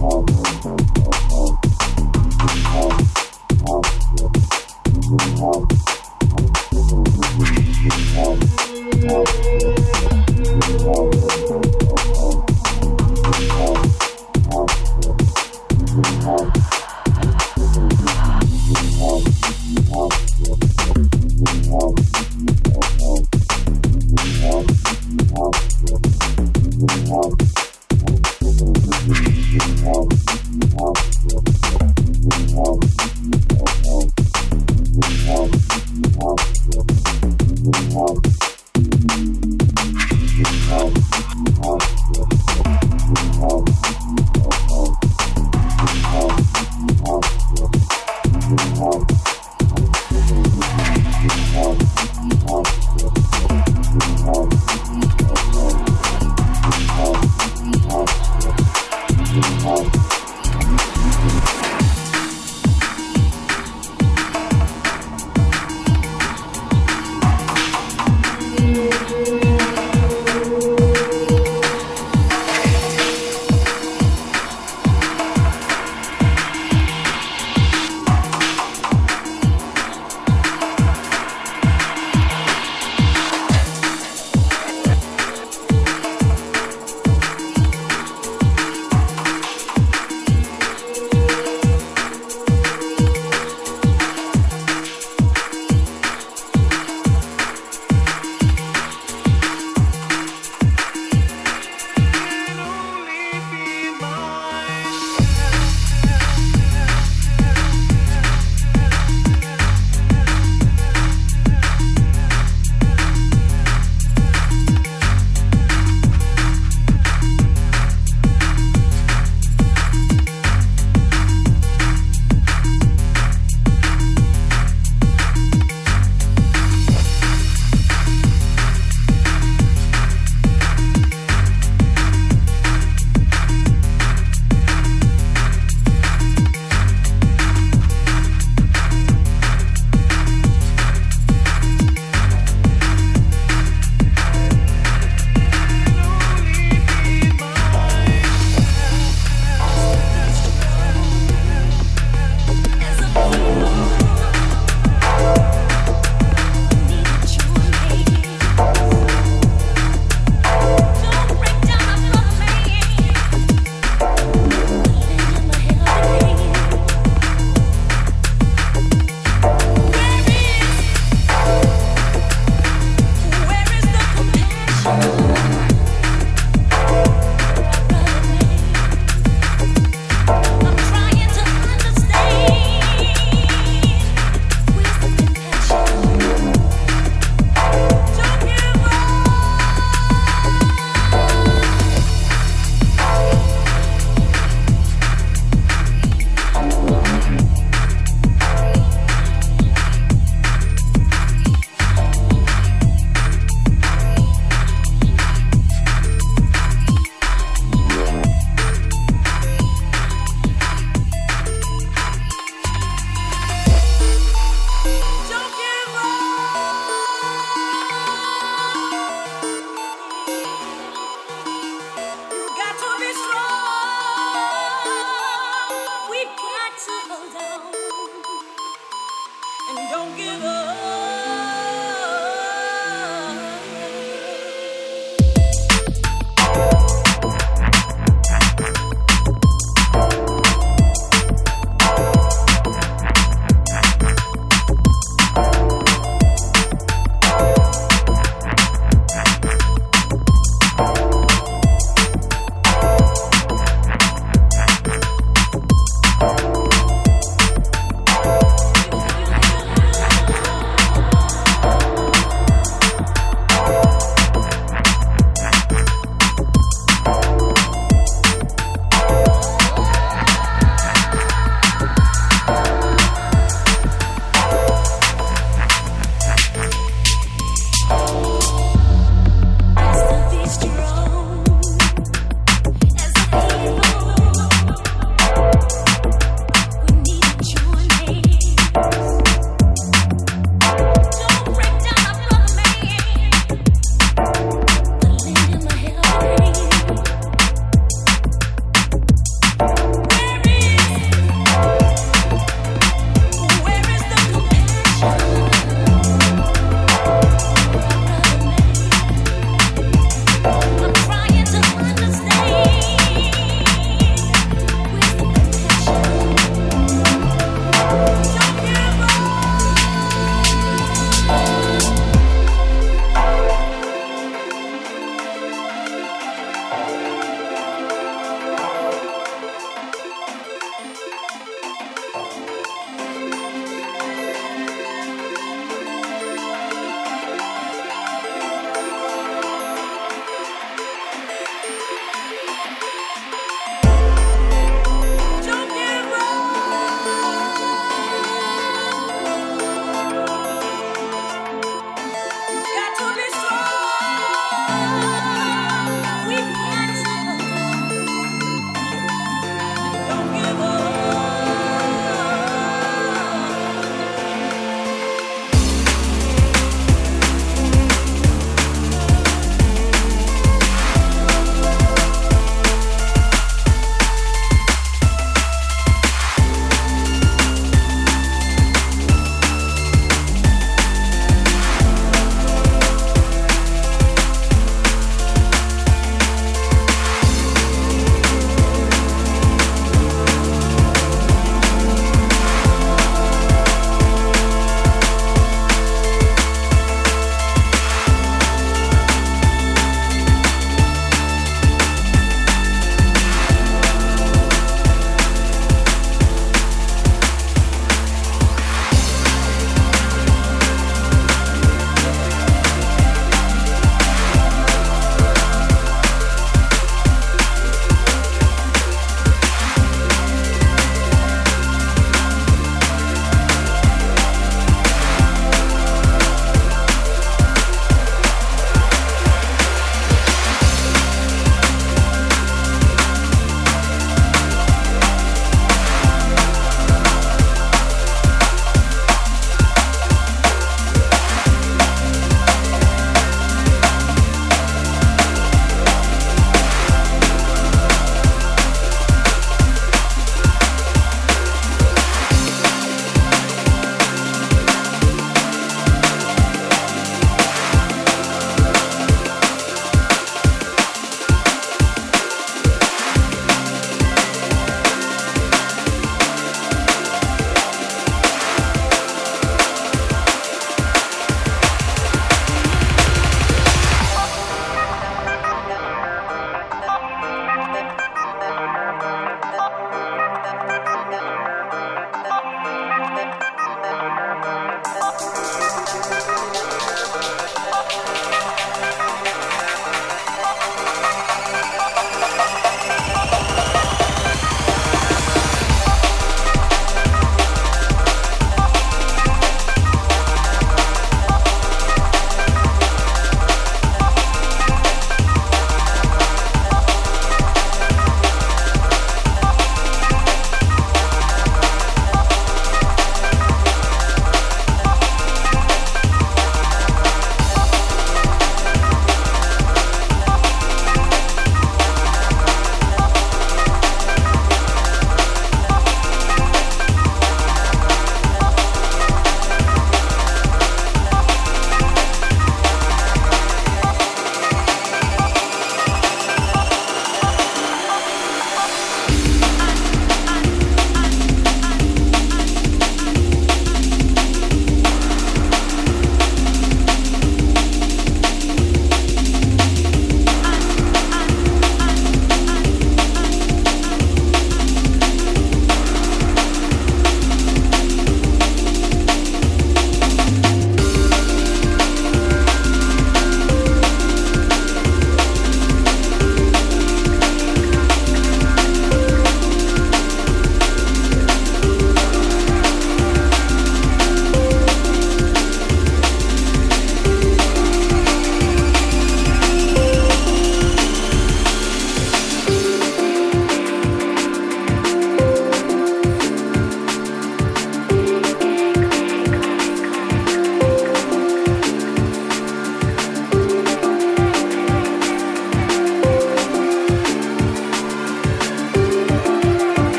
[0.00, 0.29] home.